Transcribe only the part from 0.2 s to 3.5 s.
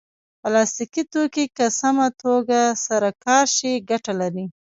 پلاستيکي توکي که سمه توګه سره کار